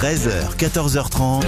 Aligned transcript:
13h, 0.00 0.54
14h30. 0.56 1.42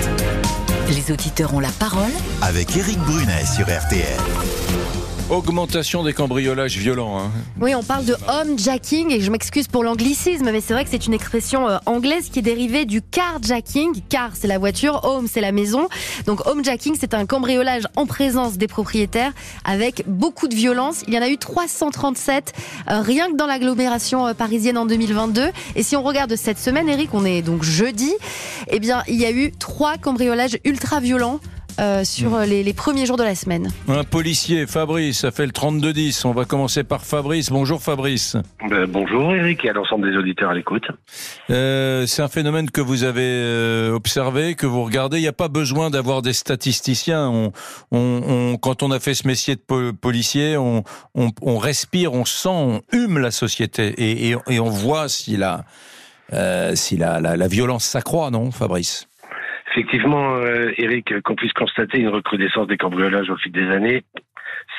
Les 0.88 1.12
auditeurs 1.12 1.54
ont 1.54 1.60
la 1.60 1.68
parole 1.68 2.10
avec 2.42 2.76
Eric 2.76 2.98
Brunet 2.98 3.44
sur 3.46 3.64
RTL. 3.64 4.18
Augmentation 5.30 6.02
des 6.02 6.12
cambriolages 6.12 6.76
violents. 6.76 7.20
Hein. 7.20 7.30
Oui, 7.60 7.72
on 7.76 7.84
parle 7.84 8.04
de 8.04 8.16
homejacking 8.26 9.12
et 9.12 9.20
je 9.20 9.30
m'excuse 9.30 9.68
pour 9.68 9.84
l'anglicisme, 9.84 10.50
mais 10.50 10.60
c'est 10.60 10.72
vrai 10.72 10.82
que 10.82 10.90
c'est 10.90 11.06
une 11.06 11.14
expression 11.14 11.68
euh, 11.68 11.78
anglaise 11.86 12.30
qui 12.30 12.40
est 12.40 12.42
dérivée 12.42 12.84
du 12.84 13.00
carjacking. 13.00 14.02
Car 14.08 14.32
c'est 14.34 14.48
la 14.48 14.58
voiture, 14.58 15.04
home 15.04 15.28
c'est 15.28 15.40
la 15.40 15.52
maison. 15.52 15.88
Donc 16.26 16.44
homejacking, 16.48 16.96
c'est 16.98 17.14
un 17.14 17.26
cambriolage 17.26 17.84
en 17.94 18.06
présence 18.06 18.58
des 18.58 18.66
propriétaires 18.66 19.32
avec 19.64 20.02
beaucoup 20.08 20.48
de 20.48 20.54
violence. 20.56 21.04
Il 21.06 21.14
y 21.14 21.18
en 21.18 21.22
a 21.22 21.28
eu 21.28 21.38
337 21.38 22.52
euh, 22.90 23.00
rien 23.00 23.30
que 23.30 23.36
dans 23.36 23.46
l'agglomération 23.46 24.26
euh, 24.26 24.34
parisienne 24.34 24.78
en 24.78 24.86
2022. 24.86 25.50
Et 25.76 25.84
si 25.84 25.94
on 25.94 26.02
regarde 26.02 26.34
cette 26.34 26.58
semaine, 26.58 26.88
Eric, 26.88 27.14
on 27.14 27.24
est 27.24 27.42
donc 27.42 27.62
jeudi, 27.62 28.12
eh 28.66 28.80
bien 28.80 29.04
il 29.06 29.14
y 29.14 29.26
a 29.26 29.30
eu 29.30 29.52
trois 29.52 29.96
cambriolages 29.96 30.58
ultra 30.64 30.98
violents 30.98 31.38
euh, 31.78 32.04
sur 32.04 32.30
Hmm. 32.30 32.42
les, 32.44 32.62
les 32.62 32.72
premiers 32.74 33.06
jours 33.06 33.16
de 33.16 33.22
la 33.22 33.34
semaine. 33.34 33.70
Un 33.88 34.04
policier, 34.04 34.66
Fabrice, 34.66 35.20
ça 35.20 35.30
fait 35.30 35.46
le 35.46 35.52
32-10. 35.52 36.26
On 36.26 36.32
va 36.32 36.44
commencer 36.44 36.84
par 36.84 37.04
Fabrice. 37.04 37.50
Bonjour 37.50 37.80
Fabrice. 37.82 38.36
Ben, 38.68 38.86
bonjour 38.86 39.34
Eric 39.34 39.64
et 39.64 39.70
à 39.70 39.72
l'ensemble 39.72 40.10
des 40.10 40.16
auditeurs 40.16 40.50
à 40.50 40.54
l'écoute. 40.54 40.84
Euh, 41.50 42.06
c'est 42.06 42.22
un 42.22 42.28
phénomène 42.28 42.70
que 42.70 42.80
vous 42.80 43.04
avez 43.04 43.22
euh, 43.24 43.92
observé, 43.94 44.54
que 44.54 44.66
vous 44.66 44.84
regardez. 44.84 45.18
Il 45.18 45.22
n'y 45.22 45.28
a 45.28 45.32
pas 45.32 45.48
besoin 45.48 45.90
d'avoir 45.90 46.22
des 46.22 46.32
statisticiens. 46.32 47.28
On, 47.28 47.52
on, 47.92 47.98
on- 48.28 48.56
quand 48.56 48.82
on 48.82 48.90
a 48.90 49.00
fait 49.00 49.14
ce 49.14 49.26
métier 49.26 49.56
de 49.56 49.60
po- 49.60 49.92
policier, 49.92 50.56
on, 50.56 50.82
on, 51.14 51.30
on 51.42 51.58
respire, 51.58 52.12
on 52.14 52.24
sent, 52.24 52.48
on 52.50 52.80
hume 52.92 53.18
la 53.18 53.30
société 53.30 53.88
et, 53.98 54.30
et, 54.30 54.36
et 54.48 54.60
on 54.60 54.70
voit 54.70 55.08
si 55.08 55.36
la, 55.36 55.64
euh, 56.32 56.74
si 56.74 56.96
la, 56.96 57.20
la, 57.20 57.36
la 57.36 57.48
violence 57.48 57.84
s'accroît, 57.84 58.30
non, 58.30 58.50
Fabrice? 58.50 59.06
Effectivement, 59.70 60.34
euh, 60.36 60.72
Eric, 60.78 61.20
qu'on 61.22 61.36
puisse 61.36 61.52
constater 61.52 61.98
une 62.00 62.08
recrudescence 62.08 62.66
des 62.66 62.76
cambriolages 62.76 63.30
au 63.30 63.36
fil 63.36 63.52
des 63.52 63.68
années, 63.70 64.02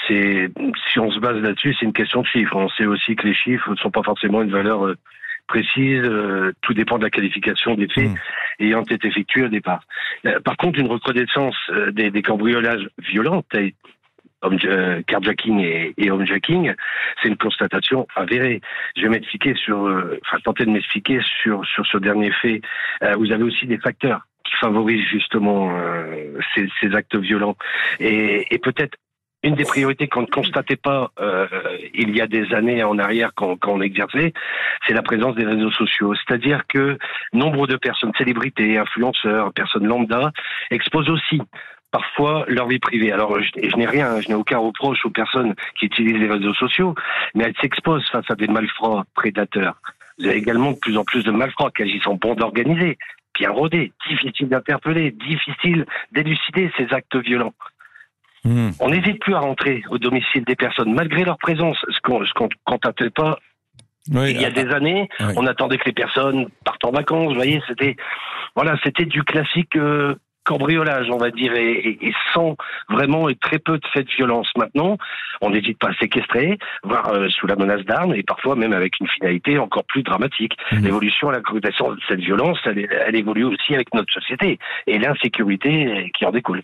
c'est 0.07 0.49
si 0.91 0.99
on 0.99 1.11
se 1.11 1.19
base 1.19 1.37
là-dessus, 1.41 1.75
c'est 1.79 1.85
une 1.85 1.93
question 1.93 2.21
de 2.21 2.27
chiffres. 2.27 2.55
On 2.55 2.69
sait 2.69 2.85
aussi 2.85 3.15
que 3.15 3.27
les 3.27 3.33
chiffres 3.33 3.69
ne 3.71 3.75
sont 3.77 3.91
pas 3.91 4.03
forcément 4.03 4.41
une 4.41 4.51
valeur 4.51 4.85
euh, 4.85 4.95
précise. 5.47 6.03
euh, 6.03 6.51
tout 6.61 6.73
dépend 6.73 6.97
de 6.97 7.03
la 7.03 7.09
qualification 7.09 7.75
des 7.75 7.87
faits 7.87 8.09
Mm. 8.09 8.15
ayant 8.65 8.83
été 8.83 9.07
effectués 9.07 9.43
au 9.45 9.47
départ. 9.49 9.83
Euh, 10.25 10.39
par 10.41 10.57
contre, 10.57 10.79
une 10.79 10.87
recrudescence 10.87 11.55
euh, 11.69 11.91
des, 11.91 12.11
des 12.11 12.21
cambriolages 12.21 12.87
violents, 12.99 13.43
euh, 14.43 15.01
carjacking 15.03 15.59
et, 15.59 15.93
et 15.97 16.09
homejacking, 16.11 16.73
c'est 17.21 17.27
une 17.29 17.37
constatation 17.37 18.07
avérée. 18.15 18.61
Je 18.95 19.03
vais 19.03 19.09
m'expliquer 19.09 19.53
sur, 19.55 19.87
euh, 19.87 20.19
enfin 20.25 20.37
tenter 20.43 20.65
de 20.65 20.71
m'expliquer 20.71 21.19
sur 21.41 21.65
sur 21.65 21.85
ce 21.85 21.97
dernier 21.97 22.31
fait. 22.31 22.61
Euh, 23.03 23.15
vous 23.15 23.31
avez 23.31 23.43
aussi 23.43 23.67
des 23.67 23.77
facteurs 23.77 24.21
qui 24.51 24.57
favorisent 24.57 25.07
justement 25.07 25.77
euh, 25.77 26.37
ces, 26.53 26.67
ces 26.79 26.93
actes 26.95 27.15
violents 27.15 27.55
et, 27.99 28.53
et 28.53 28.59
peut-être 28.59 28.97
une 29.43 29.55
des 29.55 29.63
priorités 29.63 30.07
qu'on 30.07 30.21
ne 30.21 30.27
constatait 30.27 30.75
pas 30.75 31.11
euh, 31.19 31.47
il 31.93 32.15
y 32.15 32.21
a 32.21 32.27
des 32.27 32.53
années 32.53 32.83
en 32.83 32.99
arrière 32.99 33.31
quand, 33.35 33.57
quand 33.57 33.73
on 33.73 33.81
exerçait, 33.81 34.33
c'est 34.85 34.93
la 34.93 35.01
présence 35.01 35.35
des 35.35 35.45
réseaux 35.45 35.71
sociaux. 35.71 36.13
C'est-à-dire 36.13 36.67
que 36.67 36.99
nombre 37.33 37.65
de 37.65 37.75
personnes, 37.75 38.11
célébrités, 38.17 38.77
influenceurs, 38.77 39.51
personnes 39.53 39.87
lambda, 39.87 40.31
exposent 40.69 41.09
aussi 41.09 41.41
parfois 41.89 42.45
leur 42.47 42.67
vie 42.67 42.79
privée. 42.79 43.11
Alors, 43.11 43.41
je, 43.41 43.49
je 43.67 43.75
n'ai 43.77 43.87
rien, 43.87 44.21
je 44.21 44.29
n'ai 44.29 44.35
aucun 44.35 44.59
reproche 44.59 45.03
aux 45.05 45.09
personnes 45.09 45.55
qui 45.77 45.87
utilisent 45.87 46.19
les 46.19 46.29
réseaux 46.29 46.53
sociaux, 46.53 46.93
mais 47.33 47.45
elles 47.45 47.57
s'exposent 47.59 48.07
face 48.09 48.29
à 48.29 48.35
des 48.35 48.47
malfrats 48.47 49.05
prédateurs. 49.15 49.81
Vous 50.19 50.27
avez 50.27 50.37
également 50.37 50.71
de 50.73 50.77
plus 50.77 50.97
en 50.97 51.03
plus 51.03 51.23
de 51.23 51.31
malfrats 51.31 51.71
qui 51.75 51.81
agissent 51.81 52.07
en 52.07 52.15
bande 52.15 52.41
organisée, 52.41 52.97
rodés, 53.49 53.91
difficile 54.07 54.49
d'interpeller, 54.49 55.11
difficile 55.11 55.85
d'élucider 56.11 56.71
ces 56.77 56.87
actes 56.93 57.15
violents. 57.17 57.53
Hmm. 58.43 58.69
On 58.79 58.89
n'hésite 58.89 59.19
plus 59.19 59.35
à 59.35 59.39
rentrer 59.39 59.83
au 59.89 59.97
domicile 59.97 60.43
des 60.45 60.55
personnes, 60.55 60.93
malgré 60.93 61.23
leur 61.23 61.37
présence, 61.37 61.77
ce 61.89 61.99
qu'on 62.01 62.19
ne 62.21 62.49
constatait 62.65 63.09
pas 63.09 63.37
Oui, 64.11 64.31
il 64.31 64.41
y 64.41 64.45
a 64.45 64.51
des 64.51 64.69
années. 64.71 65.09
oui. 65.19 65.33
On 65.37 65.45
attendait 65.45 65.77
que 65.77 65.85
les 65.85 65.93
personnes 65.93 66.47
partent 66.65 66.85
en 66.85 66.91
vacances. 66.91 67.29
Vous 67.29 67.35
voyez, 67.35 67.61
c'était 67.67 67.95
voilà, 68.55 68.77
c'était 68.83 69.05
du 69.05 69.23
classique 69.23 69.75
euh, 69.75 70.15
cambriolage, 70.51 71.07
on 71.11 71.17
va 71.17 71.31
dire, 71.31 71.53
et, 71.55 71.71
et- 71.71 72.07
et 72.07 72.13
sans 72.33 72.55
vraiment 72.89 73.29
et 73.29 73.35
très 73.35 73.59
peu 73.59 73.77
de 73.77 73.85
faits 73.93 74.07
de 74.07 74.11
violence. 74.15 74.49
Maintenant, 74.57 74.97
on 75.41 75.49
n'hésite 75.49 75.77
pas 75.79 75.89
à 75.89 75.93
séquestrer, 75.95 76.57
voire 76.83 77.07
euh, 77.13 77.29
sous 77.29 77.47
la 77.47 77.55
menace 77.55 77.83
d'armes, 77.85 78.13
et 78.15 78.23
parfois 78.23 78.55
même 78.55 78.73
avec 78.73 78.99
une 78.99 79.07
finalité 79.07 79.57
encore 79.57 79.83
plus 79.85 80.03
dramatique. 80.03 80.53
Mhm. 80.71 80.83
L'évolution 80.83 81.29
à 81.29 81.33
la 81.33 81.39
de 81.39 81.97
cette 82.07 82.19
violence, 82.19 82.57
elle, 82.65 82.87
elle 83.07 83.15
évolue 83.15 83.43
aussi 83.45 83.73
avec 83.75 83.93
notre 83.93 84.11
société 84.13 84.57
et 84.87 84.97
l'insécurité 84.99 86.11
qui 86.17 86.25
en 86.25 86.31
découle. 86.31 86.61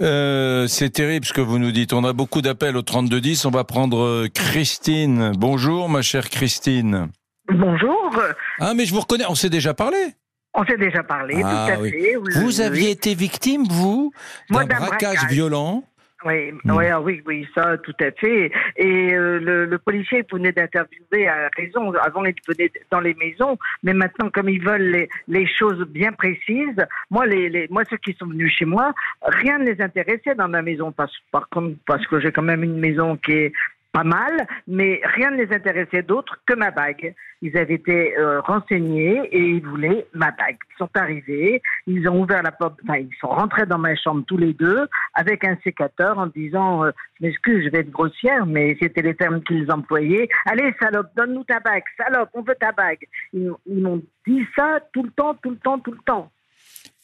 Euh, 0.00 0.66
c'est 0.66 0.90
terrible 0.90 1.24
ce 1.24 1.32
que 1.32 1.40
vous 1.40 1.58
nous 1.58 1.72
dites. 1.72 1.92
On 1.92 2.04
a 2.04 2.12
beaucoup 2.12 2.42
d'appels 2.42 2.76
au 2.76 2.82
3210. 2.82 3.44
On 3.46 3.50
va 3.50 3.64
prendre 3.64 3.98
euh, 4.02 4.26
Christine. 4.32 5.32
Bonjour, 5.36 5.88
ma 5.88 6.02
chère 6.02 6.28
Christine. 6.30 7.08
Bonjour, 7.48 8.10
Ah, 8.60 8.72
mais 8.74 8.86
je 8.86 8.92
vous 8.94 9.00
reconnais. 9.00 9.24
On 9.28 9.34
s'est 9.34 9.50
déjà 9.50 9.72
parlé. 9.74 9.96
On 10.56 10.64
s'est 10.64 10.76
déjà 10.78 11.02
parlé, 11.04 11.40
Ah, 11.44 11.66
tout 11.68 11.72
à 11.74 11.80
oui. 11.80 11.90
fait. 11.92 12.16
Vous 12.40 12.60
aviez 12.60 12.90
été 12.90 13.14
victime, 13.14 13.62
vous, 13.70 14.12
d'un 14.50 14.64
braquage, 14.64 14.88
braquage. 14.88 15.26
violent. 15.30 15.84
Oui, 16.24 16.50
Hmm. 16.64 16.70
oui, 16.76 16.86
ah 16.88 17.00
oui, 17.00 17.22
oui, 17.26 17.46
ça, 17.54 17.76
tout 17.78 17.94
à 18.00 18.10
fait. 18.10 18.50
Et 18.76 19.14
euh, 19.14 19.38
le, 19.38 19.66
le 19.66 19.78
policier 19.78 20.24
venait 20.32 20.50
d'interviewer 20.50 21.28
à 21.28 21.48
raison. 21.56 21.92
Avant, 22.02 22.24
il 22.24 22.34
venait 22.48 22.72
dans 22.90 22.98
les 23.00 23.14
maisons, 23.14 23.56
mais 23.84 23.92
maintenant, 23.92 24.30
comme 24.30 24.48
ils 24.48 24.60
veulent 24.64 24.90
les, 24.90 25.08
les 25.28 25.46
choses 25.46 25.86
bien 25.86 26.12
précises, 26.12 26.84
moi, 27.10 27.26
les, 27.26 27.48
les, 27.48 27.68
moi, 27.70 27.84
ceux 27.88 27.98
qui 27.98 28.12
sont 28.18 28.26
venus 28.26 28.52
chez 28.56 28.64
moi, 28.64 28.92
rien 29.22 29.58
ne 29.58 29.66
les 29.70 29.80
intéressait 29.80 30.34
dans 30.36 30.48
ma 30.48 30.62
maison. 30.62 30.90
Parce, 30.90 31.12
par 31.30 31.48
contre, 31.50 31.76
parce 31.86 32.04
que 32.08 32.18
j'ai 32.18 32.32
quand 32.32 32.42
même 32.42 32.64
une 32.64 32.78
maison 32.80 33.16
qui 33.18 33.32
est 33.32 33.52
pas 33.96 34.04
mal, 34.04 34.46
mais 34.66 35.00
rien 35.04 35.30
ne 35.30 35.38
les 35.38 35.54
intéressait 35.54 36.02
d'autre 36.02 36.38
que 36.46 36.52
ma 36.54 36.70
bague. 36.70 37.14
Ils 37.40 37.56
avaient 37.56 37.76
été 37.76 38.18
euh, 38.18 38.40
renseignés 38.40 39.22
et 39.32 39.40
ils 39.40 39.66
voulaient 39.66 40.06
ma 40.12 40.32
bague. 40.32 40.58
Ils 40.70 40.76
sont 40.76 40.90
arrivés, 40.94 41.62
ils 41.86 42.06
ont 42.06 42.20
ouvert 42.20 42.42
la 42.42 42.52
porte, 42.52 42.78
enfin 42.84 42.98
ils 42.98 43.16
sont 43.18 43.28
rentrés 43.28 43.64
dans 43.64 43.78
ma 43.78 43.96
chambre 43.96 44.22
tous 44.26 44.36
les 44.36 44.52
deux 44.52 44.86
avec 45.14 45.44
un 45.44 45.56
sécateur 45.64 46.18
en 46.18 46.26
disant, 46.26 46.84
euh, 46.84 46.90
m'excuse, 47.20 47.64
je 47.64 47.70
vais 47.70 47.78
être 47.78 47.90
grossière, 47.90 48.44
mais 48.44 48.76
c'était 48.82 49.00
les 49.00 49.14
termes 49.14 49.42
qu'ils 49.42 49.72
employaient. 49.72 50.28
Allez 50.44 50.74
salope, 50.78 51.08
donne-nous 51.16 51.44
ta 51.44 51.60
bague, 51.60 51.84
salope, 51.96 52.28
on 52.34 52.42
veut 52.42 52.56
ta 52.60 52.72
bague. 52.72 53.06
Ils, 53.32 53.50
ils 53.64 53.80
m'ont 53.80 54.02
dit 54.26 54.46
ça 54.54 54.80
tout 54.92 55.04
le 55.04 55.10
temps, 55.12 55.34
tout 55.42 55.50
le 55.50 55.56
temps, 55.56 55.78
tout 55.78 55.92
le 55.92 56.02
temps. 56.04 56.30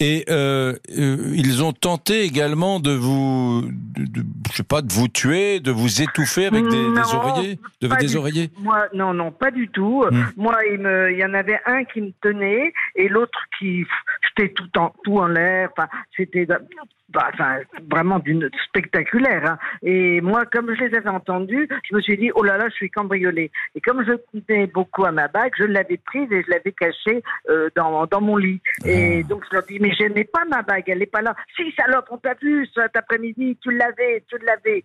Et 0.04 0.24
euh, 0.30 0.72
euh, 0.98 1.16
ils 1.32 1.62
ont 1.62 1.72
tenté 1.72 2.22
également 2.22 2.80
de 2.80 2.90
vous, 2.90 3.62
de, 3.96 4.04
de- 4.04 4.26
je 4.50 4.56
sais 4.56 4.64
pas, 4.64 4.82
de 4.82 4.92
vous 4.92 5.06
tuer, 5.06 5.60
de 5.60 5.70
vous 5.70 6.02
étouffer 6.02 6.46
avec 6.46 6.64
des, 6.64 7.14
oreillers, 7.14 7.58
de 7.80 7.88
des 8.00 8.16
oreillers. 8.16 8.50
Moi, 8.58 8.86
non, 8.94 9.14
non, 9.14 9.30
pas 9.30 9.52
du 9.52 9.68
tout. 9.68 10.04
Hmm. 10.10 10.24
Moi, 10.36 10.56
il, 10.72 10.80
me, 10.80 11.12
il 11.12 11.18
y 11.18 11.24
en 11.24 11.34
avait 11.34 11.60
un 11.66 11.84
qui 11.84 12.00
me 12.00 12.10
tenait 12.20 12.72
et 12.96 13.08
l'autre 13.08 13.38
qui 13.56 13.84
jetait 14.28 14.52
tout 14.52 14.76
en, 14.76 14.92
tout 15.04 15.18
en 15.18 15.28
l'air. 15.28 15.68
Enfin, 15.76 15.88
c'était 16.16 16.46
bah, 16.46 17.28
enfin, 17.34 17.58
vraiment 17.90 18.18
d'une 18.18 18.48
spectaculaire. 18.66 19.44
hein. 19.50 19.58
Et 19.82 20.20
moi, 20.22 20.44
comme 20.50 20.74
je 20.74 20.84
les 20.84 20.96
avais 20.96 21.10
entendus, 21.10 21.68
je 21.88 21.94
me 21.94 22.00
suis 22.00 22.16
dit, 22.16 22.30
oh 22.34 22.42
là 22.42 22.56
là, 22.56 22.68
je 22.70 22.74
suis 22.74 22.90
cambriolée. 22.90 23.50
Et 23.74 23.80
comme 23.82 24.02
je 24.04 24.12
tenais 24.46 24.66
beaucoup 24.66 25.04
à 25.04 25.12
ma 25.12 25.28
bague, 25.28 25.52
je 25.58 25.64
l'avais 25.64 25.98
prise 25.98 26.26
et 26.32 26.42
je 26.42 26.50
l'avais 26.50 26.72
cachée 26.72 27.22
euh, 27.50 27.68
dans, 27.76 28.06
dans 28.06 28.20
mon 28.22 28.38
lit. 28.38 28.60
Et 28.86 29.22
donc, 29.24 29.44
je 29.50 29.54
leur 29.54 29.64
dis, 29.66 29.78
mais 29.78 29.91
je 29.92 30.04
n'ai 30.04 30.24
pas 30.24 30.44
ma 30.50 30.62
bague, 30.62 30.84
elle 30.88 30.98
n'est 30.98 31.06
pas 31.06 31.22
là. 31.22 31.34
Si, 31.56 31.72
salope, 31.72 32.06
on 32.10 32.18
t'a 32.18 32.34
vu 32.34 32.66
cet 32.74 32.96
après-midi, 32.96 33.58
tu 33.62 33.70
l'avais, 33.70 34.22
tu 34.28 34.36
l'avais. 34.44 34.84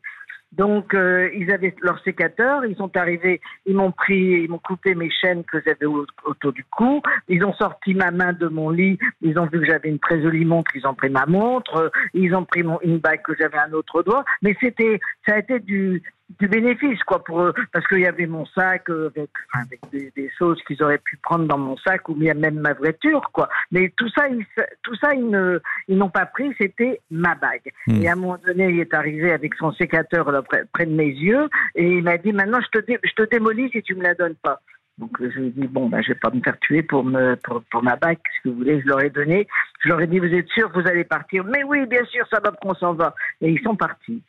Donc, 0.53 0.93
euh, 0.93 1.29
ils 1.35 1.51
avaient 1.51 1.75
leur 1.81 2.01
sécateur, 2.03 2.63
ils 2.65 2.75
sont 2.77 2.95
arrivés, 2.95 3.41
ils 3.65 3.75
m'ont 3.75 3.91
pris, 3.91 4.43
ils 4.43 4.49
m'ont 4.49 4.59
coupé 4.59 4.95
mes 4.95 5.09
chaînes 5.11 5.43
que 5.43 5.57
j'avais 5.65 5.85
au- 5.85 6.05
autour 6.23 6.53
du 6.53 6.63
cou, 6.63 7.01
ils 7.27 7.43
ont 7.43 7.53
sorti 7.53 7.93
ma 7.93 8.11
main 8.11 8.31
de 8.31 8.47
mon 8.47 8.69
lit, 8.69 8.97
ils 9.21 9.37
ont 9.37 9.45
vu 9.45 9.59
que 9.59 9.65
j'avais 9.65 9.89
une 9.89 9.99
très 9.99 10.21
jolie 10.21 10.45
montre, 10.45 10.71
ils 10.73 10.87
ont 10.87 10.93
pris 10.93 11.09
ma 11.09 11.25
montre, 11.25 11.91
ils 12.13 12.33
ont 12.33 12.45
pris 12.45 12.63
mon, 12.63 12.79
une 12.81 12.97
bague 12.99 13.23
que 13.23 13.33
j'avais 13.37 13.57
un 13.57 13.73
autre 13.73 14.03
doigt, 14.03 14.23
mais 14.41 14.55
c'était, 14.61 15.01
ça 15.27 15.35
a 15.35 15.39
été 15.39 15.59
du, 15.59 16.01
du 16.39 16.47
bénéfice, 16.47 17.01
quoi, 17.03 17.23
pour 17.23 17.41
eux, 17.41 17.53
parce 17.71 17.87
qu'il 17.87 18.01
y 18.01 18.05
avait 18.05 18.27
mon 18.27 18.45
sac 18.47 18.89
euh, 18.89 19.09
avec, 19.53 19.79
des, 19.91 20.11
des 20.15 20.29
choses 20.37 20.61
qu'ils 20.67 20.83
auraient 20.83 20.97
pu 20.97 21.17
prendre 21.17 21.47
dans 21.47 21.57
mon 21.57 21.77
sac 21.77 22.09
ou 22.09 22.15
bien 22.15 22.33
même 22.33 22.59
ma 22.59 22.73
voiture, 22.73 23.29
quoi. 23.31 23.47
Mais 23.71 23.93
tout 23.95 24.09
ça, 24.09 24.27
ils, 24.27 24.45
tout 24.83 24.95
ça, 24.95 25.13
ils 25.13 25.29
ne, 25.29 25.59
ils 25.87 25.97
n'ont 25.97 26.09
pas 26.09 26.25
pris, 26.25 26.53
c'était 26.59 26.99
ma 27.09 27.35
bague. 27.35 27.71
Hmm. 27.87 28.01
Et 28.01 28.09
à 28.09 28.13
un 28.13 28.15
moment 28.15 28.37
donné, 28.45 28.69
il 28.69 28.79
est 28.79 28.93
arrivé 28.93 29.31
avec 29.31 29.55
son 29.55 29.71
sécateur 29.71 30.29
là, 30.31 30.41
près, 30.41 30.65
près 30.73 30.85
de 30.85 30.93
mes 30.93 31.07
yeux 31.07 31.47
et 31.75 31.97
il 31.97 32.03
m'a 32.03 32.17
dit 32.17 32.33
maintenant 32.33 32.59
je 32.61 32.79
te, 32.79 32.85
dé- 32.85 32.99
je 33.03 33.11
te 33.13 33.23
démolis 33.29 33.69
si 33.71 33.81
tu 33.81 33.95
me 33.95 34.03
la 34.03 34.13
donnes 34.13 34.35
pas. 34.35 34.61
Donc 34.97 35.21
euh, 35.21 35.29
je 35.33 35.39
lui 35.39 35.47
ai 35.47 35.51
dit 35.51 35.67
bon 35.67 35.89
ben 35.89 36.01
je 36.01 36.09
vais 36.09 36.15
pas 36.19 36.31
me 36.31 36.41
faire 36.41 36.57
tuer 36.59 36.81
pour 36.81 37.03
me 37.03 37.35
pour, 37.35 37.63
pour 37.71 37.83
ma 37.83 37.95
bague, 37.95 38.17
ce 38.37 38.43
que 38.43 38.49
vous 38.49 38.57
voulez, 38.57 38.81
je 38.81 38.87
leur 38.87 39.01
ai 39.01 39.09
donné. 39.09 39.47
Je 39.81 39.89
leur 39.89 40.01
ai 40.01 40.07
dit 40.07 40.19
vous 40.19 40.33
êtes 40.33 40.47
sûr 40.49 40.69
vous 40.73 40.87
allez 40.87 41.03
partir? 41.03 41.43
Mais 41.45 41.63
oui 41.63 41.85
bien 41.85 42.03
sûr 42.05 42.25
ça 42.29 42.39
va 42.43 42.51
qu'on 42.51 42.73
s'en 42.73 42.93
va. 42.93 43.15
Et 43.41 43.49
ils 43.51 43.61
sont 43.61 43.75
partis. 43.75 44.21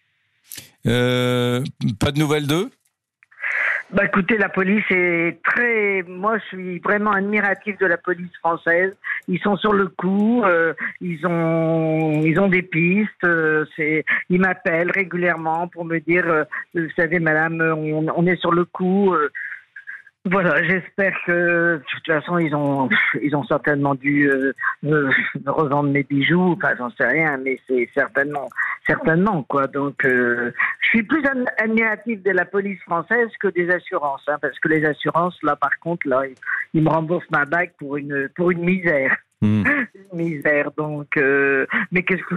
Euh, 0.87 1.63
pas 2.01 2.13
de 2.13 2.19
nouvelles 2.19 2.47
d'eux? 2.47 2.71
Bah 3.91 4.05
écoutez, 4.05 4.37
la 4.37 4.51
police 4.51 4.85
est 4.91 5.41
très. 5.43 6.03
Moi, 6.07 6.37
je 6.39 6.45
suis 6.49 6.79
vraiment 6.81 7.13
admiratif 7.13 7.79
de 7.79 7.87
la 7.87 7.97
police 7.97 8.37
française. 8.39 8.95
Ils 9.29 9.41
sont 9.41 9.57
sur 9.57 9.73
le 9.73 9.89
coup. 9.89 10.43
euh, 10.45 10.75
ils 11.01 11.27
ont, 11.27 12.23
ils 12.23 12.39
ont 12.39 12.49
des 12.49 12.63
pistes. 12.63 13.25
euh, 13.25 13.65
c'est, 13.77 14.05
ils 14.29 14.41
m'appellent 14.41 14.91
régulièrement 14.91 15.69
pour 15.69 15.87
me 15.87 16.01
dire, 16.01 16.45
vous 16.75 16.91
savez, 16.97 17.19
madame, 17.19 17.63
on 17.63 18.27
est 18.27 18.37
sur 18.37 18.53
le 18.53 18.67
coup. 18.67 19.15
Voilà, 20.31 20.63
j'espère 20.65 21.15
que 21.27 21.77
de 21.77 21.83
toute 21.91 22.07
façon 22.07 22.39
ils 22.39 22.55
ont 22.55 22.89
ils 23.23 23.35
ont 23.37 23.45
certainement 23.45 23.95
dû 23.95 24.29
euh, 24.31 24.53
euh, 24.85 25.11
revendre 25.47 25.91
mes 25.91 26.03
bijoux, 26.03 26.55
enfin 26.57 26.75
j'en 26.77 26.91
sais 26.91 27.07
rien, 27.07 27.37
mais 27.39 27.59
c'est 27.67 27.89
certainement 27.95 28.49
certainement 28.87 29.43
quoi. 29.45 29.67
Donc 29.67 30.05
euh, 30.05 30.53
je 30.81 30.89
suis 30.89 31.03
plus 31.03 31.25
ad- 31.27 31.47
admiratif 31.59 32.23
de 32.23 32.31
la 32.31 32.45
police 32.45 32.81
française 32.83 33.29
que 33.41 33.49
des 33.49 33.71
assurances, 33.71 34.23
hein, 34.29 34.37
parce 34.41 34.59
que 34.59 34.69
les 34.69 34.85
assurances 34.85 35.39
là 35.43 35.57
par 35.57 35.79
contre 35.81 36.09
là 36.09 36.23
ils, 36.27 36.35
ils 36.75 36.83
me 36.83 36.89
remboursent 36.91 37.31
ma 37.31 37.45
bague 37.45 37.73
pour 37.79 37.97
une 37.97 38.29
pour 38.37 38.51
une 38.51 38.65
misère, 38.65 39.17
Hmm. 39.41 39.63
une 40.13 40.19
misère. 40.19 40.73
Donc 40.77 41.17
euh, 41.17 41.65
mais 41.93 42.03
qu'est-ce 42.03 42.23
que 42.25 42.35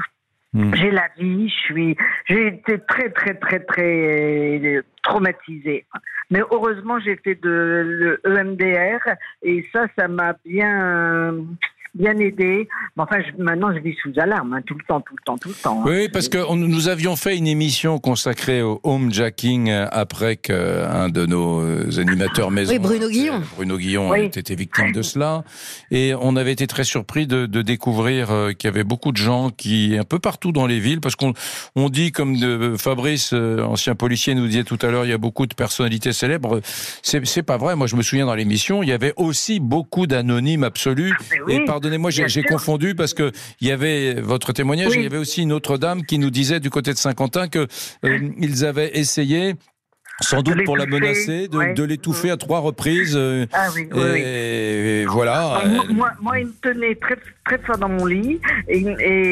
Hmm. 0.53 0.73
j'ai 0.75 0.91
la 0.91 1.07
vie, 1.17 1.47
je 1.47 1.53
suis, 1.53 1.97
j'ai 2.27 2.47
été 2.47 2.77
très 2.79 3.09
très 3.09 3.35
très 3.35 3.61
très 3.61 4.59
euh, 4.59 4.81
traumatisée. 5.01 5.85
Mais 6.29 6.41
heureusement, 6.51 6.99
j'ai 6.99 7.15
fait 7.15 7.35
de 7.35 7.83
le 7.85 8.21
EMDR 8.25 8.99
et 9.43 9.65
ça, 9.71 9.87
ça 9.97 10.09
m'a 10.09 10.33
bien 10.45 11.37
bien 11.93 12.15
aidé. 12.17 12.67
Mais 12.95 13.03
enfin, 13.03 13.17
je- 13.21 13.43
maintenant, 13.43 13.73
je 13.73 13.79
vis 13.79 13.95
sous 14.01 14.11
alarme 14.19 14.53
hein, 14.53 14.61
tout 14.65 14.75
le 14.75 14.83
temps, 14.87 15.01
tout 15.01 15.15
le 15.15 15.23
temps, 15.25 15.37
tout 15.37 15.49
le 15.49 15.55
temps. 15.55 15.81
hein. 15.81 15.85
Oui, 15.87 16.09
parce 16.09 16.29
que 16.29 16.37
on- 16.47 16.55
nous 16.55 16.87
avions 16.87 17.15
fait 17.15 17.37
une 17.37 17.47
émission 17.47 17.99
consacrée 17.99 18.61
au 18.61 18.79
homejacking 18.83 19.69
euh, 19.69 19.87
après 19.91 20.35
qu'un 20.37 21.09
de 21.09 21.25
nos 21.25 21.61
euh, 21.61 21.89
animateurs 21.99 22.51
maison, 22.51 22.71
Oui, 22.73 22.79
Bruno 22.79 23.05
euh, 23.05 23.09
Guillon. 23.09 23.41
Bruno 23.55 23.77
Guillon, 23.77 24.09
Oui. 24.09 24.25
été 24.25 24.55
victime 24.55 24.91
de 24.91 25.01
cela. 25.01 25.43
Et 25.91 26.13
on 26.19 26.35
avait 26.35 26.51
été 26.53 26.67
très 26.67 26.83
surpris 26.83 27.27
de, 27.27 27.45
de 27.45 27.61
découvrir 27.61 28.31
euh, 28.31 28.51
qu'il 28.53 28.67
y 28.69 28.73
avait 28.73 28.83
beaucoup 28.83 29.11
de 29.11 29.17
gens 29.17 29.49
qui, 29.49 29.97
un 29.99 30.03
peu 30.03 30.19
partout 30.19 30.51
dans 30.51 30.67
les 30.67 30.79
villes, 30.79 31.01
parce 31.01 31.15
qu'on 31.15 31.33
on 31.75 31.89
dit, 31.89 32.11
comme 32.11 32.37
de 32.37 32.75
Fabrice, 32.77 33.31
euh, 33.33 33.63
ancien 33.63 33.95
policier, 33.95 34.33
nous 34.35 34.47
disait 34.47 34.63
tout 34.63 34.79
à 34.81 34.87
l'heure, 34.91 35.05
il 35.05 35.09
y 35.09 35.13
a 35.13 35.17
beaucoup 35.17 35.45
de 35.45 35.53
personnalités 35.53 36.13
célèbres. 36.13 36.61
C'est 37.03 37.25
c'est 37.25 37.43
pas 37.43 37.57
vrai. 37.57 37.75
Moi, 37.75 37.87
je 37.87 37.95
me 37.95 38.01
souviens 38.01 38.25
dans 38.25 38.35
l'émission, 38.35 38.81
il 38.83 38.89
y 38.89 38.91
avait 38.93 39.13
aussi 39.17 39.59
beaucoup 39.59 40.07
d'anonymes 40.07 40.63
absolus. 40.63 41.13
Mais 41.31 41.37
oui, 41.45 41.53
Et 41.55 41.65
pardonnez-moi, 41.81 42.11
j'ai 42.11 42.43
confondu 42.43 42.93
parce 42.93 43.13
que 43.13 43.31
il 43.59 43.67
y 43.67 43.71
avait 43.71 44.13
votre 44.21 44.53
témoignage, 44.53 44.89
Oui. 44.91 44.97
il 44.97 45.03
y 45.03 45.05
avait 45.07 45.17
aussi 45.17 45.41
une 45.41 45.51
autre 45.51 45.77
dame 45.77 46.05
qui 46.05 46.19
nous 46.19 46.29
disait 46.29 46.59
du 46.59 46.69
côté 46.69 46.93
de 46.93 46.97
Saint-Quentin 46.97 47.47
que 47.47 47.67
euh, 48.05 48.29
ils 48.39 48.65
avaient 48.65 48.97
essayé 48.97 49.55
sans 50.21 50.41
De 50.41 50.53
doute 50.53 50.63
pour 50.65 50.77
la 50.77 50.85
menacer, 50.85 51.47
de, 51.47 51.57
ouais. 51.57 51.73
de 51.73 51.83
l'étouffer 51.83 52.29
à 52.31 52.37
trois 52.37 52.59
reprises. 52.59 53.15
euh, 53.17 53.45
Ah 53.53 53.67
oui, 53.75 53.87
oui, 53.91 53.99
oui. 54.13 54.21
et, 54.23 55.05
voilà. 55.07 55.55
Alors, 55.57 55.85
moi, 55.91 56.09
euh, 56.09 56.21
moi, 56.21 56.39
il 56.39 56.47
me 56.47 56.53
tenait 56.61 56.95
très, 56.95 57.17
très 57.45 57.57
fort 57.59 57.77
dans 57.77 57.89
mon 57.89 58.05
lit 58.05 58.39
et, 58.67 58.79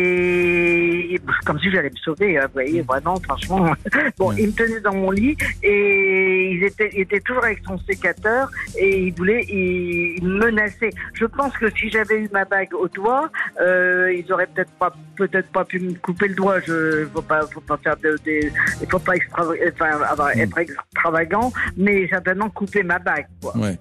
et- 0.03 1.13
et 1.15 1.19
comme 1.45 1.59
si 1.59 1.71
j'allais 1.71 1.89
me 1.89 1.95
sauver. 1.97 2.38
hein, 2.38 2.45
Vous 2.47 2.53
voyez, 2.53 2.81
vraiment, 2.81 3.19
franchement. 3.21 3.74
Bon, 4.18 4.30
Ouais. 4.30 4.36
il 4.39 4.47
me 4.47 4.51
tenait 4.53 4.80
dans 4.81 4.94
mon 4.94 5.12
lit 5.12 5.38
et 5.63 6.51
il 6.51 6.63
était, 6.63 6.89
il 6.94 7.01
était 7.01 7.19
toujours 7.21 7.44
avec 7.44 7.59
son 7.65 7.77
sécateur 7.80 8.50
et 8.77 9.06
il 9.07 9.13
voulait, 9.13 9.45
il, 9.50 10.18
il 10.18 10.24
me 10.27 10.45
menaçait. 10.47 10.89
Je 11.13 11.25
pense 11.25 11.53
que 11.57 11.69
si 11.77 11.89
j'avais 11.89 12.19
eu 12.19 12.30
ma 12.31 12.45
bague 12.45 12.74
au 12.74 12.88
doigt, 12.88 13.30
euh, 13.62 14.12
ils 14.13 14.31
auraient 14.33 14.47
peut-être 14.47 14.71
pas, 14.74 14.94
peut-être 15.15 15.50
pas 15.51 15.65
pu 15.65 15.80
me 15.80 15.94
couper 15.94 16.27
le 16.27 16.36
doigt. 16.36 16.59
Je, 16.65 17.06
faut 17.13 17.21
pas, 17.21 17.41
faut 17.53 17.62
pas 17.62 17.77
faire 17.77 17.95
de, 17.97 18.18
des, 18.25 18.51
il 18.81 18.88
faut 18.89 19.00
pas 19.00 19.13
extra, 19.15 19.44
enfin, 19.45 19.86
avoir- 20.09 20.30
Mm. 20.36 20.39
être 20.41 20.57
extravagant, 20.94 21.52
mais 21.78 22.08
certainement 22.10 22.50
couper 22.50 22.84
ma 22.84 23.00
bague. 23.00 23.28
Quoi. 23.42 23.58
Ouais. 23.58 23.78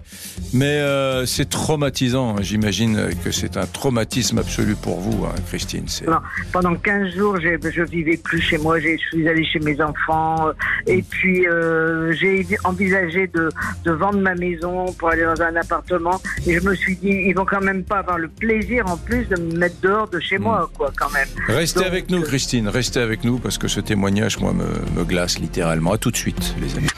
Mais 0.53 0.79
euh, 0.79 1.25
c'est 1.25 1.49
traumatisant. 1.49 2.37
J'imagine 2.41 3.09
que 3.23 3.31
c'est 3.31 3.57
un 3.57 3.65
traumatisme 3.65 4.37
absolu 4.39 4.75
pour 4.75 4.99
vous, 4.99 5.25
hein, 5.25 5.33
Christine. 5.47 5.85
Non. 6.07 6.19
Pendant 6.51 6.75
15 6.75 7.15
jours, 7.15 7.37
je 7.41 7.81
vivais 7.83 8.17
plus 8.17 8.41
chez 8.41 8.57
moi. 8.57 8.79
Je 8.79 8.97
suis 8.97 9.27
allée 9.27 9.45
chez 9.45 9.59
mes 9.59 9.79
enfants. 9.81 10.47
euh, 10.47 10.53
Et 10.87 11.01
puis, 11.01 11.47
euh, 11.47 12.11
j'ai 12.13 12.45
envisagé 12.63 13.27
de, 13.27 13.49
de 13.85 13.91
vendre 13.91 14.19
ma 14.19 14.35
maison 14.35 14.91
pour 14.93 15.09
aller 15.09 15.23
dans 15.23 15.41
un 15.41 15.55
appartement. 15.55 16.19
Et 16.45 16.55
je 16.59 16.61
me 16.67 16.75
suis 16.75 16.95
dit, 16.97 17.09
ils 17.27 17.33
vont 17.33 17.45
quand 17.45 17.61
même 17.61 17.83
pas 17.83 17.99
avoir 17.99 18.17
le 18.17 18.27
plaisir, 18.27 18.85
en 18.87 18.97
plus, 18.97 19.25
de 19.27 19.39
me 19.41 19.57
mettre 19.57 19.79
dehors 19.81 20.07
de 20.09 20.19
chez 20.19 20.37
moi, 20.37 20.69
quoi, 20.77 20.91
quand 20.97 21.11
même. 21.11 21.27
Restez 21.47 21.79
Donc, 21.79 21.87
avec 21.87 22.09
nous, 22.09 22.21
Christine. 22.21 22.67
Restez 22.67 22.99
avec 22.99 23.23
nous 23.23 23.39
parce 23.39 23.57
que 23.57 23.67
ce 23.67 23.79
témoignage, 23.79 24.39
moi, 24.39 24.53
me, 24.53 24.65
me 24.99 25.03
glace 25.05 25.39
littéralement. 25.39 25.93
À 25.93 25.97
tout 25.97 26.11
de 26.11 26.17
suite, 26.17 26.55
les 26.61 26.75
amis. 26.77 26.88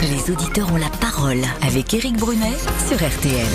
Les 0.00 0.30
auditeurs 0.32 0.72
ont 0.72 0.76
la 0.76 0.88
parole 1.00 1.40
avec 1.62 1.94
Éric 1.94 2.16
Brunet 2.16 2.56
sur 2.88 2.96
RTL. 2.96 3.46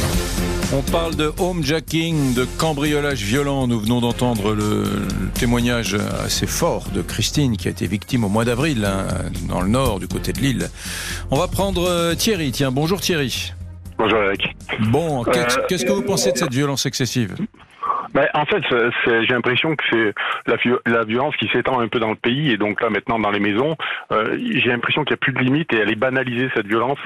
On 0.74 0.82
parle 0.82 1.16
de 1.16 1.32
homejacking, 1.40 2.34
de 2.34 2.46
cambriolage 2.58 3.22
violent. 3.22 3.68
Nous 3.68 3.80
venons 3.80 4.02
d'entendre 4.02 4.54
le, 4.54 4.84
le 4.84 5.30
témoignage 5.34 5.96
assez 6.24 6.48
fort 6.48 6.90
de 6.94 7.02
Christine 7.02 7.56
qui 7.58 7.68
a 7.68 7.72
été 7.72 7.88
victime 7.88 8.24
au 8.24 8.30
mois 8.30 8.46
d'avril 8.46 8.86
hein, 8.86 9.08
dans 9.48 9.62
le 9.62 9.70
nord, 9.70 10.00
du 10.00 10.08
côté 10.08 10.34
de 10.34 10.40
l'île. 10.40 10.70
On 11.32 11.38
va 11.38 11.48
prendre 11.48 11.88
euh, 11.88 12.16
Thierry. 12.16 12.52
Tiens, 12.52 12.72
bonjour 12.72 13.00
Thierry. 13.02 13.54
Bonjour 13.98 14.20
Eric. 14.20 14.56
Bon, 14.92 15.24
qu'est-ce 15.24 15.58
Euh, 15.60 15.64
qu'est-ce 15.70 15.86
que 15.86 15.92
vous 15.92 16.04
pensez 16.04 16.32
de 16.32 16.38
cette 16.38 16.54
violence 16.54 16.86
excessive? 16.86 17.36
Ben, 18.18 18.28
en 18.34 18.46
fait, 18.48 18.64
j'ai 19.06 19.32
l'impression 19.34 19.76
que 19.76 19.84
c'est 19.92 20.14
la, 20.48 20.56
vi- 20.56 20.80
la 20.88 21.04
violence 21.04 21.36
qui 21.36 21.48
s'étend 21.50 21.80
un 21.80 21.88
peu 21.88 22.00
dans 22.00 22.10
le 22.10 22.16
pays 22.16 22.50
et 22.52 22.58
donc 22.58 22.82
là 22.82 22.90
maintenant 22.90 23.20
dans 23.20 23.30
les 23.30 23.40
maisons. 23.40 23.76
euh, 24.12 24.36
j'ai 24.40 24.70
l'impression 24.70 25.04
qu'il 25.04 25.12
n'y 25.12 25.20
a 25.20 25.24
plus 25.26 25.34
de 25.34 25.40
limite 25.40 25.72
et 25.72 25.78
elle 25.78 25.92
est 25.92 25.96
banalisée 25.96 26.50
cette 26.56 26.66
violence. 26.66 26.98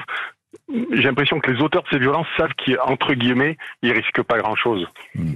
J'ai 0.70 1.02
l'impression 1.02 1.38
que 1.38 1.50
les 1.50 1.60
auteurs 1.60 1.82
de 1.82 1.88
ces 1.90 1.98
violences 1.98 2.26
savent 2.38 2.54
qu'entre 2.64 3.12
guillemets, 3.12 3.58
ils 3.82 3.92
risquent 3.92 4.22
pas 4.22 4.38
grand-chose. 4.38 4.88
Mm. 5.14 5.34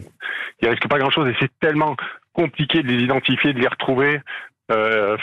Ils 0.63 0.69
risquent 0.71 0.89
pas 0.89 0.99
grand-chose 0.99 1.29
et 1.29 1.37
c'est 1.41 1.51
tellement 1.61 1.95
compliqué 2.33 2.83
de 2.83 2.89
les 2.89 3.03
identifier, 3.03 3.53
de 3.53 3.61
les 3.61 3.69
retrouver. 3.69 4.21
Euh, 4.73 5.19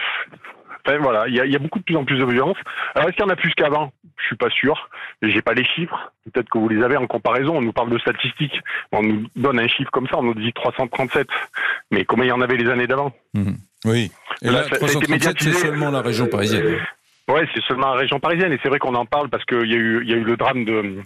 Enfin, 0.85 0.97
voilà, 0.99 1.27
il 1.27 1.35
y 1.35 1.39
a, 1.39 1.45
il 1.45 1.51
y 1.51 1.55
a 1.55 1.59
beaucoup 1.59 1.79
de 1.79 1.83
plus 1.85 1.95
en 1.95 2.03
plus 2.03 2.17
de 2.17 2.25
violence. 2.25 2.57
Alors 2.95 3.07
est-ce 3.07 3.15
qu'il 3.15 3.25
y 3.25 3.27
en 3.27 3.31
a 3.31 3.35
plus 3.37 3.53
qu'avant? 3.53 3.91
Je 4.17 4.25
suis 4.27 4.35
pas 4.35 4.49
sûr. 4.49 4.89
J'ai 5.21 5.41
pas 5.41 5.53
les 5.53 5.63
chiffres. 5.65 6.11
Peut-être 6.31 6.49
que 6.49 6.57
vous 6.57 6.67
les 6.69 6.83
avez 6.83 6.97
en 6.97 7.07
comparaison. 7.07 7.57
On 7.57 7.61
nous 7.61 7.73
parle 7.73 7.89
de 7.89 7.97
statistiques. 7.99 8.59
On 8.91 9.01
nous 9.01 9.25
donne 9.35 9.59
un 9.59 9.67
chiffre 9.67 9.91
comme 9.91 10.07
ça. 10.07 10.17
On 10.17 10.23
nous 10.23 10.33
dit 10.33 10.51
337. 10.53 11.27
Mais 11.91 12.05
combien 12.05 12.25
il 12.25 12.29
y 12.29 12.31
en 12.31 12.41
avait 12.41 12.57
les 12.57 12.69
années 12.69 12.87
d'avant? 12.87 13.11
Mhm. 13.33 13.55
Oui. 13.85 14.11
Et 14.41 14.45
Là, 14.47 14.51
là, 14.51 14.63
ça- 14.63 14.69
ça 14.69 14.73
a 14.75 14.77
été 14.77 15.05
337, 15.07 15.35
c'est 15.41 15.51
seulement 15.53 15.89
la 15.91 16.01
région 16.01 16.27
parisienne. 16.27 16.79
Ouais, 17.31 17.47
c'est 17.55 17.63
seulement 17.63 17.93
la 17.93 17.99
région 18.01 18.19
parisienne. 18.19 18.51
Et 18.51 18.59
c'est 18.61 18.67
vrai 18.69 18.79
qu'on 18.79 18.95
en 18.95 19.05
parle 19.05 19.29
parce 19.29 19.45
qu'il 19.45 19.69
y 19.69 19.73
a 19.73 19.77
eu, 19.77 20.01
il 20.03 20.09
y 20.09 20.13
a 20.13 20.17
eu 20.17 20.23
le 20.25 20.35
drame 20.35 20.65
de, 20.65 20.97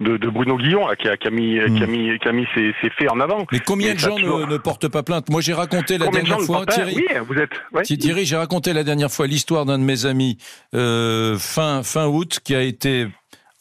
de, 0.00 0.16
de 0.16 0.28
Bruno 0.28 0.56
Guillon 0.56 0.88
là, 0.88 0.96
qui, 0.96 1.08
a, 1.08 1.16
qui 1.16 1.28
a 1.28 1.30
mis, 1.30 1.58
qui 1.76 1.82
a 1.84 1.86
mis, 1.86 2.18
qui 2.18 2.28
a 2.28 2.32
mis 2.32 2.46
ses, 2.54 2.74
ses 2.82 2.90
faits 2.90 3.10
en 3.12 3.20
avant. 3.20 3.46
Mais 3.52 3.60
combien 3.60 3.94
de 3.94 3.98
gens 4.00 4.18
ne, 4.18 4.56
portent 4.56 4.88
pas 4.88 5.04
plainte? 5.04 5.30
Moi, 5.30 5.40
j'ai 5.40 5.52
raconté 5.54 5.98
la 5.98 6.06
Combien 6.06 6.22
dernière 6.22 6.40
fois, 6.44 6.66
Thierry. 6.66 6.96
Oui, 6.96 7.06
vous 7.28 7.34
êtes. 7.34 7.52
ouais. 7.72 7.82
Thierry, 7.84 8.24
j'ai 8.24 8.36
raconté 8.36 8.72
la 8.72 8.82
dernière 8.82 9.10
fois 9.10 9.28
l'histoire 9.28 9.64
d'un 9.64 9.78
de 9.78 9.84
mes 9.84 10.04
amis 10.04 10.36
euh, 10.74 11.36
fin 11.38 11.84
fin 11.84 12.06
août 12.06 12.40
qui 12.42 12.56
a 12.56 12.62
été 12.62 13.06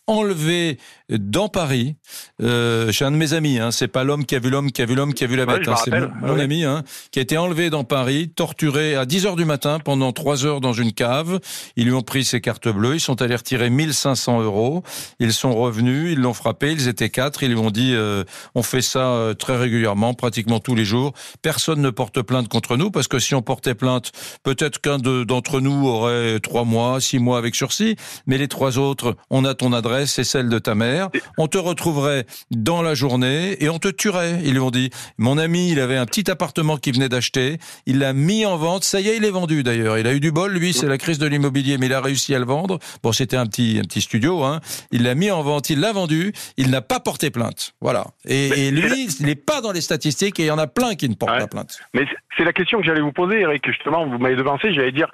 enlevé 0.08 0.78
dans 1.10 1.48
Paris 1.50 1.96
euh, 2.42 2.92
chez 2.92 3.06
un 3.06 3.12
de 3.12 3.16
mes 3.18 3.34
amis. 3.34 3.60
Hein, 3.60 3.72
c'est 3.72 3.88
pas 3.88 4.04
l'homme 4.04 4.26
qui 4.26 4.36
a 4.36 4.40
vu 4.40 4.50
l'homme 4.50 4.72
qui 4.72 4.82
a 4.82 4.86
vu 4.86 4.96
l'homme 4.96 5.14
qui 5.14 5.24
a 5.24 5.28
vu 5.28 5.36
la 5.36 5.46
bête. 5.46 5.68
hein, 5.68 5.76
c'est 5.84 5.92
mon, 5.92 6.10
mon 6.22 6.34
Ouais. 6.36 6.42
ami 6.42 6.64
hein, 6.64 6.84
qui 7.12 7.20
a 7.20 7.22
été 7.22 7.38
enlevé 7.38 7.70
dans 7.70 7.84
Paris, 7.84 8.30
torturé 8.30 8.96
à 8.96 9.06
10 9.06 9.26
heures 9.26 9.36
du 9.36 9.46
matin 9.46 9.80
pendant 9.80 10.12
3 10.12 10.46
heures 10.46 10.62
dans 10.62 10.74
une 10.74 10.92
cave. 10.94 11.40
Ils 11.76 11.86
lui 11.86 11.94
ont 11.94 12.02
pris 12.02 12.24
ses 12.24 12.42
cartes 12.42 12.68
bleues. 12.68 12.96
Ils 12.96 13.00
sont 13.02 13.22
allés 13.22 13.36
retirer 13.36 13.70
1500 13.70 14.42
euros. 14.42 14.84
Ils 15.20 15.34
sont 15.34 15.54
revenus. 15.56 16.14
Ils 16.14 16.20
l'ont 16.20 16.34
frappé. 16.34 16.72
Ils 16.72 16.88
étaient 16.88 17.10
quatre. 17.10 17.44
Ils 17.44 17.50
lui 17.52 17.58
ont 17.60 17.72
dit 17.72 17.94
euh, 17.94 18.24
on 18.56 18.64
fait 18.64 18.82
ça 18.82 19.12
euh, 19.12 19.34
très 19.34 19.58
régulièrement, 19.58 20.14
pratiquement 20.14 20.60
tous 20.60 20.76
les 20.76 20.86
jours. 20.86 21.14
Personne 21.42 21.82
ne 21.82 21.90
porte 21.90 22.22
plainte 22.22 22.48
contre 22.48 22.78
nous 22.78 22.92
parce 22.92 23.08
que 23.08 23.20
si 23.20 23.36
on 23.36 23.42
portait 23.42 23.76
plainte, 23.76 24.12
peut-être 24.44 24.80
qu'un 24.82 24.98
de- 24.98 25.24
d'entre 25.24 25.60
nous 25.62 25.88
aurait 25.88 26.40
trois 26.40 26.64
mois, 26.64 27.00
six 27.02 27.20
mois 27.20 27.38
avec 27.38 27.56
sursis, 27.56 27.96
mais 28.26 28.38
les 28.38 28.48
trois 28.48 28.78
autres, 28.78 29.16
on 29.30 29.46
a 29.46 29.54
ton 29.54 29.74
adresse, 29.74 29.91
c'est 30.06 30.24
celle 30.24 30.50
de 30.50 30.60
ta 30.60 30.76
mère. 30.76 31.10
On 31.38 31.48
te 31.48 31.58
retrouverait 31.58 32.26
dans 32.52 32.82
la 32.82 32.94
journée 32.94 33.64
et 33.64 33.70
on 33.70 33.80
te 33.80 33.88
tuerait. 33.88 34.40
Ils 34.44 34.54
lui 34.54 34.60
ont 34.60 34.72
dit. 34.72 34.90
Mon 35.18 35.38
ami, 35.38 35.72
il 35.72 35.80
avait 35.80 35.98
un 35.98 36.06
petit 36.06 36.30
appartement 36.32 36.78
qu'il 36.78 36.94
venait 36.94 37.10
d'acheter. 37.10 37.58
Il 37.86 38.00
l'a 38.00 38.14
mis 38.14 38.46
en 38.46 38.58
vente. 38.58 38.84
Ça 38.84 39.00
y 39.02 39.10
est, 39.10 39.18
il 39.18 39.26
est 39.26 39.32
vendu 39.32 39.64
d'ailleurs. 39.64 39.98
Il 39.98 40.08
a 40.08 40.14
eu 40.14 40.20
du 40.20 40.32
bol, 40.32 40.52
lui. 40.54 40.74
C'est 40.74 40.88
la 40.88 40.98
crise 40.98 41.20
de 41.20 41.28
l'immobilier, 41.28 41.78
mais 41.78 41.86
il 41.88 41.94
a 41.94 42.02
réussi 42.02 42.34
à 42.36 42.40
le 42.40 42.46
vendre. 42.46 42.80
Bon, 43.04 43.12
c'était 43.12 43.38
un 43.38 43.46
petit, 43.46 43.78
un 43.80 43.84
petit 43.84 44.02
studio. 44.02 44.44
Hein. 44.44 44.60
Il 44.92 45.04
l'a 45.04 45.16
mis 45.16 45.32
en 45.32 45.42
vente. 45.44 45.70
Il 45.70 45.80
l'a 45.80 45.92
vendu. 45.94 46.34
Il 46.58 46.70
n'a 46.72 46.82
pas 46.82 47.00
porté 47.00 47.30
plainte. 47.32 47.74
Voilà. 47.82 48.06
Et, 48.26 48.68
et 48.68 48.72
lui, 48.72 49.08
il 49.20 49.26
n'est 49.26 49.36
pas 49.36 49.62
dans 49.62 49.72
les 49.72 49.82
statistiques 49.82 50.40
et 50.40 50.44
il 50.44 50.48
y 50.48 50.52
en 50.52 50.58
a 50.58 50.68
plein 50.68 50.96
qui 50.96 51.08
ne 51.10 51.16
portent 51.16 51.32
Ouais. 51.32 51.40
pas 51.40 51.48
plainte. 51.48 51.80
Mais 51.94 52.02
c'est- 52.06 52.18
c'est 52.38 52.44
la 52.44 52.54
question 52.54 52.80
que 52.80 52.86
j'allais 52.86 53.02
vous 53.02 53.12
poser, 53.12 53.42
Eric. 53.42 53.64
Justement, 53.68 54.06
vous 54.08 54.18
m'avez 54.18 54.36
devancé. 54.36 54.74
J'allais 54.74 54.92
dire, 54.92 55.10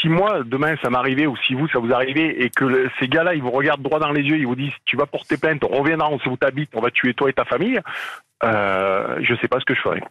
si 0.00 0.08
moi, 0.08 0.40
demain, 0.44 0.74
ça 0.82 0.90
m'arrivait, 0.90 1.26
ou 1.26 1.36
si 1.46 1.54
vous, 1.54 1.68
ça 1.68 1.78
vous 1.78 1.92
arrivait, 1.92 2.42
et 2.42 2.50
que 2.50 2.64
le- 2.64 2.90
ces 2.98 3.08
gars-là, 3.08 3.34
ils 3.34 3.42
vous 3.42 3.50
regardent 3.50 3.82
droit 3.82 4.00
dans 4.00 4.10
les 4.10 4.21
yeux, 4.22 4.38
ils 4.38 4.46
vous 4.46 4.56
disent, 4.56 4.72
tu 4.84 4.96
vas 4.96 5.06
porter 5.06 5.36
plainte, 5.36 5.64
on 5.64 5.80
reviendra, 5.80 6.10
on 6.10 6.18
sait 6.20 6.28
où 6.28 6.36
t'habites, 6.36 6.70
on 6.74 6.80
va 6.80 6.90
tuer 6.90 7.14
toi 7.14 7.30
et 7.30 7.32
ta 7.32 7.44
famille, 7.44 7.80
euh, 8.44 9.18
je 9.22 9.34
sais 9.36 9.48
pas 9.48 9.60
ce 9.60 9.64
que 9.64 9.74
je 9.74 9.80
ferais. 9.80 10.02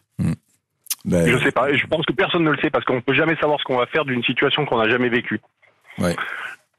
Ben, 1.04 1.26
Je 1.26 1.36
sais 1.38 1.52
pas. 1.52 1.72
Je 1.72 1.86
pense 1.86 2.06
que 2.06 2.12
personne 2.12 2.44
ne 2.44 2.50
le 2.50 2.58
sait 2.58 2.70
parce 2.70 2.84
qu'on 2.84 3.00
peut 3.00 3.14
jamais 3.14 3.36
savoir 3.36 3.58
ce 3.58 3.64
qu'on 3.64 3.76
va 3.76 3.86
faire 3.86 4.04
d'une 4.04 4.22
situation 4.22 4.64
qu'on 4.64 4.78
n'a 4.78 4.88
jamais 4.88 5.08
vécue. 5.08 5.40
Ouais. 5.98 6.14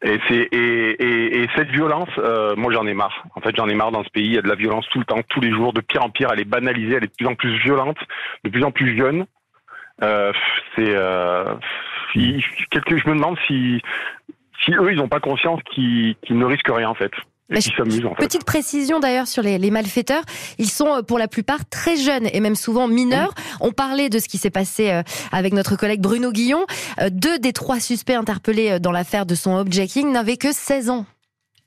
Et 0.06 0.20
c'est 0.28 0.50
et, 0.52 0.92
et, 1.04 1.44
et 1.44 1.50
cette 1.56 1.70
violence, 1.70 2.10
euh, 2.18 2.56
moi 2.56 2.74
j'en 2.74 2.86
ai 2.88 2.94
marre. 2.94 3.24
En 3.36 3.42
fait, 3.42 3.56
j'en 3.56 3.70
ai 3.70 3.76
marre 3.76 3.92
dans 3.92 4.04
ce 4.04 4.10
pays. 4.10 4.26
Il 4.26 4.34
y 4.34 4.38
a 4.38 4.42
de 4.42 4.48
la 4.48 4.56
violence 4.56 4.86
tout 4.92 5.00
le 5.00 5.06
temps, 5.06 5.22
tous 5.30 5.42
les 5.42 5.52
jours, 5.52 5.74
de 5.74 5.82
pire 5.82 6.04
en 6.04 6.10
pire. 6.10 6.30
Elle 6.34 6.42
est 6.42 6.46
banalisée, 6.46 6.96
elle 6.96 7.06
est 7.06 7.08
de 7.08 7.16
plus 7.18 7.28
en 7.28 7.36
plus 7.36 7.58
violente, 7.60 7.98
de 8.44 8.50
plus 8.50 8.64
en 8.64 8.72
plus 8.72 8.98
jeune. 8.98 9.26
Euh, 10.02 10.34
c'est 10.76 10.90
euh, 10.90 11.54
quelque, 12.70 12.98
je 12.98 13.08
me 13.08 13.16
demande 13.16 13.38
si 13.48 13.82
si 14.64 14.72
eux 14.72 14.92
ils 14.92 14.98
n'ont 14.98 15.08
pas 15.08 15.20
conscience 15.20 15.60
qu'ils 15.74 16.16
ne 16.30 16.46
risquent 16.46 16.72
rien 16.72 16.90
en 16.90 16.96
fait. 16.96 17.12
Et 17.50 17.60
qu'ils 17.60 17.74
s'amusent 17.76 18.06
en 18.06 18.16
fait. 18.16 18.24
Petite 18.26 18.46
précision 18.46 19.00
d'ailleurs 19.00 19.28
sur 19.28 19.44
les, 19.44 19.58
les 19.58 19.70
malfaiteurs, 19.70 20.24
ils 20.58 20.70
sont 20.70 20.88
euh, 20.88 21.02
pour 21.02 21.20
la 21.20 21.28
plupart 21.28 21.68
très 21.70 21.98
jeunes 21.98 22.28
et 22.32 22.40
même 22.40 22.56
souvent 22.56 22.88
mineurs. 22.88 23.34
On 23.60 23.72
parlait 23.72 24.10
de 24.10 24.18
ce 24.18 24.28
qui 24.28 24.38
s'est 24.38 24.50
passé 24.50 24.92
euh, 24.92 25.04
avec 25.32 25.54
notre 25.54 25.76
collègue 25.76 26.02
Bruno 26.02 26.32
Guillon. 26.32 26.66
Euh, 27.02 27.10
Deux 27.12 27.38
des 27.40 27.54
trois 27.54 27.80
suspects 27.80 28.16
interpellés 28.16 28.80
dans 28.80 28.92
l'affaire 28.92 29.26
de 29.26 29.36
son 29.36 29.56
objacking 29.58 30.12
n'avaient 30.12 30.38
que 30.38 30.52
16 30.54 30.90
ans. 30.90 31.06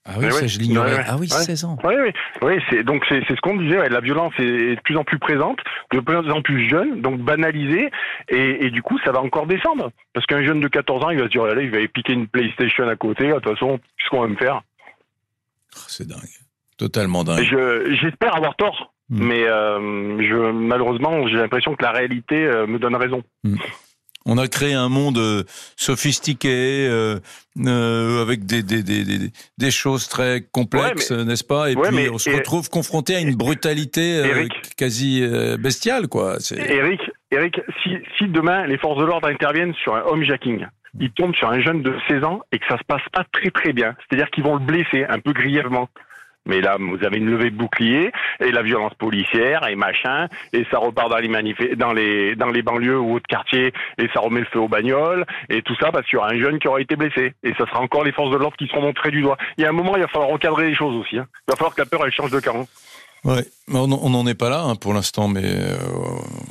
Ah 0.08 0.12
oui, 0.18 0.26
Ouais, 0.26 0.30
ça 0.30 0.46
je 0.46 0.58
l'ignorais. 0.58 0.90
Ouais, 0.92 0.96
ouais. 0.98 1.04
Ah 1.08 1.16
oui, 1.18 1.28
Ouais. 1.32 1.42
16 1.42 1.64
ans. 1.64 1.76
Oui, 1.84 1.94
oui, 2.00 2.10
oui, 2.42 2.62
c'est 2.70 2.82
donc 2.84 3.04
c'est 3.08 3.20
c'est 3.26 3.34
ce 3.34 3.40
qu'on 3.40 3.56
disait. 3.56 3.88
la 3.88 4.00
violence 4.00 4.32
est 4.38 4.76
de 4.76 4.80
plus 4.82 4.96
en 4.96 5.04
plus 5.04 5.18
présente, 5.18 5.58
de 5.92 6.00
plus 6.00 6.16
en 6.30 6.42
plus 6.42 6.68
jeune, 6.68 7.00
donc 7.00 7.20
banalisée, 7.20 7.90
et, 8.28 8.66
et 8.66 8.70
du 8.70 8.82
coup 8.82 8.98
ça 9.04 9.10
va 9.12 9.20
encore 9.20 9.46
descendre. 9.46 9.90
Parce 10.14 10.25
qu'un 10.26 10.44
jeune 10.44 10.60
de 10.60 10.68
14 10.68 11.04
ans, 11.04 11.10
il 11.10 11.18
va 11.18 11.25
se 11.25 11.30
dire 11.30 11.42
allez, 11.44 11.64
il 11.64 11.70
va 11.70 11.78
piquer 11.88 12.12
une 12.12 12.28
PlayStation 12.28 12.88
à 12.88 12.96
côté. 12.96 13.28
De 13.28 13.32
toute 13.34 13.48
façon, 13.50 13.78
qu'est-ce 13.98 14.10
qu'on 14.10 14.20
va 14.22 14.28
me 14.28 14.36
faire? 14.36 14.62
Oh, 15.75 15.80
C'est 15.88 16.06
dingue. 16.06 16.18
Totalement 16.78 17.25
dingue. 17.25 17.42
je 17.42 17.94
J'espère 18.00 18.36
avoir 18.36 18.54
tort, 18.56 18.92
Hmm. 19.08 19.25
mais 19.25 19.44
euh, 19.46 20.18
je 20.20 20.50
malheureusement 20.50 21.28
j'ai 21.28 21.36
l'impression 21.36 21.76
que 21.76 21.82
la 21.84 21.92
réalité 21.92 22.44
euh, 22.44 22.66
me 22.66 22.80
donne 22.80 22.96
raison. 22.96 23.22
On 24.26 24.38
a 24.38 24.49
créé 24.49 24.75
un 24.75 24.88
monde 24.88 25.18
euh, 25.18 25.45
sophistiqué, 25.76 26.87
euh, 26.90 27.18
euh, 27.64 28.23
avec 28.23 28.45
des, 28.45 28.62
des, 28.62 28.83
des, 28.83 29.04
des, 29.04 29.30
des 29.56 29.71
choses 29.71 30.09
très 30.09 30.42
complexes, 30.52 31.11
Ouais, 31.11 31.25
n'est-ce 31.25 31.45
pas? 31.45 31.71
Et 31.71 31.75
Ouais, 31.76 31.88
puis 31.88 31.97
mais- 31.97 32.09
on 32.11 32.18
se 32.18 32.28
et- 32.30 32.35
retrouve 32.35 32.68
confronté 32.68 33.14
à 33.16 33.21
une 33.21 33.35
brutalité 33.37 34.18
euh, 34.18 34.49
quasi 34.76 35.23
euh, 35.23 35.56
bestiale, 35.56 36.09
quoi. 36.09 36.37
C'est- 36.40 36.59
Eric, 36.59 37.00
Eric, 37.30 37.61
si, 37.83 37.90
si 38.18 38.28
demain 38.28 38.66
les 38.66 38.78
forces 38.78 38.99
de 38.99 39.04
l'ordre 39.04 39.28
interviennent 39.28 39.75
sur 39.75 39.95
un 39.95 40.02
homejacking, 40.02 40.66
ils 41.00 41.11
tombent 41.12 41.35
sur 41.35 41.49
un 41.49 41.61
jeune 41.61 41.83
de 41.83 41.95
16 42.09 42.25
ans 42.25 42.40
et 42.52 42.59
que 42.59 42.64
ça 42.68 42.78
se 42.78 42.85
passe 42.85 43.02
pas 43.12 43.25
très 43.33 43.50
très 43.50 43.73
bien, 43.73 43.95
c'est-à-dire 44.09 44.30
qu'ils 44.30 44.45
vont 44.45 44.54
le 44.56 44.64
blesser 44.64 45.04
un 45.09 45.18
peu 45.21 45.33
grièvement. 45.33 45.88
Mais 46.46 46.60
là, 46.60 46.76
vous 46.78 47.04
avez 47.04 47.18
une 47.18 47.30
levée 47.30 47.50
de 47.50 47.56
bouclier 47.56 48.12
et 48.40 48.50
la 48.50 48.62
violence 48.62 48.94
policière 48.94 49.66
et 49.68 49.76
machin, 49.76 50.28
et 50.52 50.64
ça 50.70 50.78
repart 50.78 51.10
dans 51.10 51.18
les 51.18 51.76
dans 51.76 51.92
les 51.92 52.36
dans 52.36 52.48
les 52.48 52.62
banlieues 52.62 52.98
ou 52.98 53.16
autres 53.16 53.26
quartiers 53.28 53.72
et 53.98 54.08
ça 54.14 54.20
remet 54.20 54.40
le 54.40 54.46
feu 54.46 54.60
aux 54.60 54.68
bagnoles 54.68 55.24
et 55.48 55.62
tout 55.62 55.74
ça 55.76 55.90
parce 55.92 56.06
qu'il 56.06 56.16
y 56.16 56.18
aura 56.18 56.30
un 56.30 56.38
jeune 56.38 56.58
qui 56.58 56.68
aura 56.68 56.80
été 56.80 56.96
blessé 56.96 57.34
et 57.42 57.52
ça 57.58 57.66
sera 57.66 57.80
encore 57.80 58.04
les 58.04 58.12
forces 58.12 58.30
de 58.30 58.36
l'ordre 58.36 58.56
qui 58.56 58.66
seront 58.66 58.82
montrées 58.82 59.10
du 59.10 59.22
doigt. 59.22 59.36
Il 59.58 59.62
y 59.62 59.66
a 59.66 59.68
un 59.68 59.72
moment, 59.72 59.96
il 59.96 60.02
va 60.02 60.08
falloir 60.08 60.30
recadrer 60.30 60.68
les 60.68 60.74
choses 60.74 60.94
aussi. 60.94 61.18
Hein. 61.18 61.26
Il 61.46 61.52
va 61.52 61.56
falloir 61.56 61.74
que 61.74 61.82
la 61.82 61.86
peur 61.86 62.04
elle 62.04 62.12
change 62.12 62.30
de 62.30 62.40
camp. 62.40 62.66
Ouais, 63.24 63.44
on 63.72 63.88
n'en 63.88 64.26
est 64.26 64.34
pas 64.34 64.50
là 64.50 64.60
hein, 64.60 64.76
pour 64.76 64.94
l'instant, 64.94 65.26
mais 65.26 65.42
euh, 65.44 65.76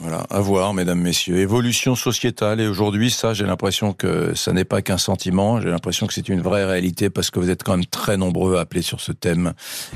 voilà, 0.08 0.28
à 0.30 0.40
voir, 0.40 0.76
mesdames, 0.76 1.02
messieurs. 1.02 1.38
Évolution 1.38 1.96
sociétale 1.96 2.62
et 2.62 2.68
aujourd'hui, 2.68 3.10
ça, 3.10 3.34
j'ai 3.34 3.46
l'impression 3.46 3.92
que 3.92 4.36
ça 4.36 4.54
n'est 4.54 4.64
pas 4.64 4.84
qu'un 4.84 5.00
sentiment. 5.00 5.60
J'ai 5.60 5.72
l'impression 5.72 6.06
que 6.06 6.14
c'est 6.14 6.30
une 6.30 6.42
vraie 6.42 6.64
réalité 6.64 7.10
parce 7.10 7.32
que 7.32 7.40
vous 7.40 7.50
êtes 7.50 7.64
quand 7.64 7.72
même 7.72 7.88
très 7.88 8.16
nombreux 8.16 8.58
à 8.58 8.60
appeler 8.60 8.84
sur 8.84 9.02
ce 9.02 9.12
thème 9.12 9.54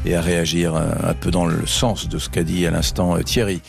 et 0.08 0.16
à 0.16 0.22
réagir 0.22 0.74
euh, 0.76 0.90
un 1.04 1.14
peu 1.14 1.30
dans 1.30 1.46
le 1.46 1.68
sens 1.68 2.10
de 2.10 2.18
ce 2.18 2.28
qu'a 2.28 2.42
dit 2.42 2.66
à 2.66 2.72
l'instant 2.72 3.18
euh, 3.18 3.22
Thierry. 3.22 3.62